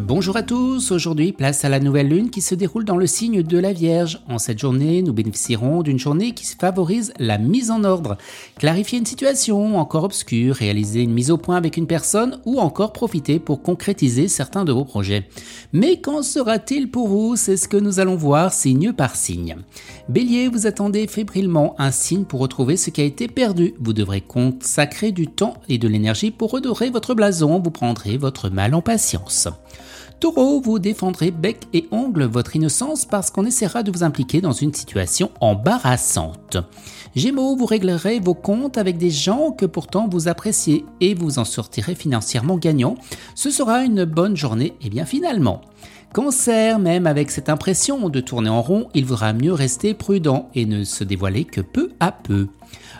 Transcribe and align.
Bonjour 0.00 0.38
à 0.38 0.42
tous, 0.42 0.90
aujourd'hui 0.90 1.32
place 1.32 1.66
à 1.66 1.68
la 1.68 1.78
nouvelle 1.78 2.08
lune 2.08 2.30
qui 2.30 2.40
se 2.40 2.54
déroule 2.54 2.86
dans 2.86 2.96
le 2.96 3.06
signe 3.06 3.42
de 3.42 3.58
la 3.58 3.74
Vierge. 3.74 4.20
En 4.26 4.38
cette 4.38 4.58
journée, 4.58 5.02
nous 5.02 5.12
bénéficierons 5.12 5.82
d'une 5.82 5.98
journée 5.98 6.32
qui 6.32 6.46
favorise 6.46 7.12
la 7.18 7.36
mise 7.36 7.70
en 7.70 7.84
ordre, 7.84 8.16
clarifier 8.58 8.98
une 8.98 9.04
situation 9.04 9.78
encore 9.78 10.04
obscure, 10.04 10.54
réaliser 10.54 11.02
une 11.02 11.12
mise 11.12 11.30
au 11.30 11.36
point 11.36 11.56
avec 11.56 11.76
une 11.76 11.86
personne 11.86 12.40
ou 12.46 12.58
encore 12.58 12.94
profiter 12.94 13.38
pour 13.38 13.60
concrétiser 13.60 14.28
certains 14.28 14.64
de 14.64 14.72
vos 14.72 14.86
projets. 14.86 15.28
Mais 15.74 16.00
qu'en 16.00 16.22
sera-t-il 16.22 16.90
pour 16.90 17.08
vous? 17.08 17.36
C'est 17.36 17.58
ce 17.58 17.68
que 17.68 17.76
nous 17.76 18.00
allons 18.00 18.16
voir 18.16 18.54
signe 18.54 18.94
par 18.94 19.14
signe. 19.14 19.56
Bélier, 20.08 20.48
vous 20.48 20.66
attendez 20.66 21.06
fébrilement 21.06 21.74
un 21.78 21.90
signe 21.90 22.24
pour 22.24 22.40
retrouver 22.40 22.78
ce 22.78 22.88
qui 22.88 23.02
a 23.02 23.04
été 23.04 23.28
perdu. 23.28 23.74
Vous 23.78 23.92
devrez 23.92 24.22
consacrer 24.22 25.12
du 25.12 25.26
temps 25.26 25.58
et 25.68 25.76
de 25.76 25.86
l'énergie 25.86 26.30
pour 26.30 26.50
redorer 26.50 26.88
votre 26.88 27.12
blason, 27.12 27.60
vous 27.60 27.70
prendrez 27.70 28.16
votre 28.16 28.48
mal 28.48 28.74
en 28.74 28.80
patience. 28.80 29.48
Taureau, 30.22 30.60
vous 30.60 30.78
défendrez 30.78 31.32
bec 31.32 31.66
et 31.72 31.88
ongle 31.90 32.22
votre 32.22 32.54
innocence 32.54 33.06
parce 33.06 33.32
qu'on 33.32 33.44
essaiera 33.44 33.82
de 33.82 33.90
vous 33.90 34.04
impliquer 34.04 34.40
dans 34.40 34.52
une 34.52 34.72
situation 34.72 35.32
embarrassante. 35.40 36.58
Gémeaux, 37.16 37.56
vous 37.56 37.66
réglerez 37.66 38.20
vos 38.20 38.34
comptes 38.34 38.78
avec 38.78 38.98
des 38.98 39.10
gens 39.10 39.50
que 39.50 39.66
pourtant 39.66 40.06
vous 40.08 40.28
appréciez 40.28 40.84
et 41.00 41.14
vous 41.14 41.40
en 41.40 41.44
sortirez 41.44 41.96
financièrement 41.96 42.56
gagnant. 42.56 42.94
Ce 43.34 43.50
sera 43.50 43.82
une 43.82 44.04
bonne 44.04 44.36
journée 44.36 44.74
et 44.80 44.90
bien 44.90 45.06
finalement. 45.06 45.60
Cancer, 46.12 46.78
même 46.78 47.06
avec 47.06 47.30
cette 47.30 47.48
impression 47.48 48.10
de 48.10 48.20
tourner 48.20 48.50
en 48.50 48.60
rond, 48.60 48.88
il 48.92 49.06
vaudra 49.06 49.32
mieux 49.32 49.54
rester 49.54 49.94
prudent 49.94 50.50
et 50.54 50.66
ne 50.66 50.84
se 50.84 51.04
dévoiler 51.04 51.44
que 51.44 51.62
peu 51.62 51.90
à 52.00 52.12
peu. 52.12 52.48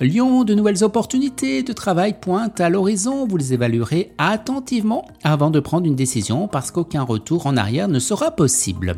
Lyon, 0.00 0.44
de 0.44 0.54
nouvelles 0.54 0.82
opportunités 0.82 1.62
de 1.62 1.72
travail 1.72 2.16
pointent 2.18 2.60
à 2.60 2.70
l'horizon, 2.70 3.26
vous 3.26 3.36
les 3.36 3.52
évaluerez 3.52 4.12
attentivement 4.18 5.06
avant 5.22 5.50
de 5.50 5.60
prendre 5.60 5.86
une 5.86 5.94
décision 5.94 6.48
parce 6.48 6.70
qu'aucun 6.70 7.03
retour 7.04 7.46
en 7.46 7.56
arrière 7.56 7.88
ne 7.88 7.98
sera 7.98 8.30
possible. 8.30 8.96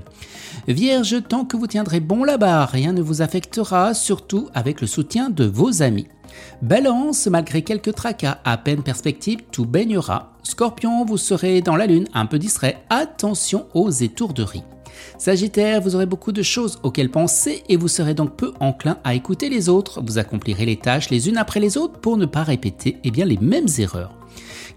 Vierge, 0.68 1.22
tant 1.28 1.44
que 1.44 1.56
vous 1.56 1.66
tiendrez 1.66 2.00
bon 2.00 2.24
là-bas, 2.24 2.66
rien 2.66 2.92
ne 2.92 3.02
vous 3.02 3.22
affectera, 3.22 3.94
surtout 3.94 4.48
avec 4.54 4.80
le 4.80 4.86
soutien 4.86 5.30
de 5.30 5.44
vos 5.44 5.82
amis. 5.82 6.08
Balance, 6.62 7.26
malgré 7.26 7.62
quelques 7.62 7.94
tracas 7.94 8.38
à 8.44 8.56
peine 8.56 8.82
perspective, 8.82 9.40
tout 9.52 9.64
baignera. 9.64 10.32
Scorpion, 10.42 11.04
vous 11.04 11.18
serez 11.18 11.60
dans 11.60 11.76
la 11.76 11.86
lune, 11.86 12.08
un 12.14 12.26
peu 12.26 12.38
distrait, 12.38 12.82
attention 12.90 13.66
aux 13.74 13.90
étourderies. 13.90 14.64
Sagittaire, 15.18 15.80
vous 15.80 15.94
aurez 15.94 16.06
beaucoup 16.06 16.32
de 16.32 16.42
choses 16.42 16.78
auxquelles 16.82 17.10
penser 17.10 17.62
et 17.68 17.76
vous 17.76 17.88
serez 17.88 18.14
donc 18.14 18.36
peu 18.36 18.52
enclin 18.60 18.98
à 19.04 19.14
écouter 19.14 19.48
les 19.48 19.68
autres. 19.68 20.02
Vous 20.02 20.18
accomplirez 20.18 20.66
les 20.66 20.78
tâches 20.78 21.10
les 21.10 21.28
unes 21.28 21.38
après 21.38 21.60
les 21.60 21.76
autres 21.76 22.00
pour 22.00 22.16
ne 22.16 22.26
pas 22.26 22.42
répéter 22.42 22.98
eh 23.04 23.10
bien, 23.10 23.24
les 23.24 23.38
mêmes 23.38 23.68
erreurs. 23.78 24.15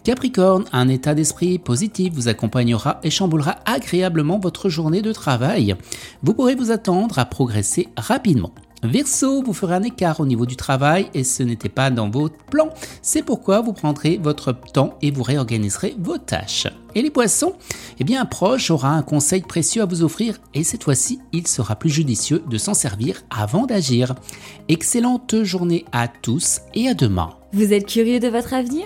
Capricorne, 0.04 0.66
un 0.72 0.88
état 0.88 1.16
d'esprit 1.16 1.60
positif 1.60 2.14
vous 2.14 2.28
accompagnera 2.28 3.00
et 3.04 3.10
chamboulera 3.10 3.58
agréablement 3.66 4.40
votre 4.40 4.70
journée 4.70 5.02
de 5.02 5.14
travail. 5.14 5.76
Vous 6.24 6.34
pourrez 6.34 6.56
vous 6.56 6.72
attendre 6.72 7.20
à 7.20 7.26
progresser 7.26 7.90
rapidement. 7.98 8.52
Verseau, 8.82 9.44
vous 9.44 9.52
ferez 9.52 9.76
un 9.76 9.84
écart 9.84 10.22
au 10.22 10.26
niveau 10.26 10.46
du 10.46 10.56
travail 10.56 11.10
et 11.14 11.26
ce 11.26 11.44
n'était 11.44 11.68
pas 11.68 11.92
dans 11.92 12.10
vos 12.10 12.30
plans. 12.50 12.70
C'est 13.02 13.24
pourquoi 13.24 13.60
vous 13.60 13.74
prendrez 13.74 14.18
votre 14.18 14.54
temps 14.54 14.98
et 15.02 15.12
vous 15.12 15.24
réorganiserez 15.24 15.96
vos 16.00 16.18
tâches. 16.18 16.68
Et 16.96 17.02
les 17.02 17.10
poissons? 17.10 17.56
Eh 18.00 18.06
bien, 18.06 18.22
un 18.22 18.26
proche 18.26 18.72
aura 18.72 18.92
un 18.92 19.02
conseil 19.02 19.42
précieux 19.42 19.82
à 19.82 19.86
vous 19.86 20.02
offrir 20.02 20.38
et 20.54 20.64
cette 20.64 20.86
fois-ci, 20.86 21.20
il 21.34 21.46
sera 21.46 21.76
plus 21.76 21.90
judicieux 21.90 22.42
de 22.50 22.58
s'en 22.58 22.74
servir 22.74 23.22
avant 23.30 23.66
d'agir. 23.66 24.16
Excellente 24.70 25.44
journée 25.44 25.84
à 25.92 26.08
tous 26.08 26.62
et 26.74 26.88
à 26.88 26.94
demain. 26.94 27.32
Vous 27.52 27.74
êtes 27.74 27.86
curieux 27.86 28.22
de 28.22 28.30
votre 28.30 28.54
avenir? 28.54 28.86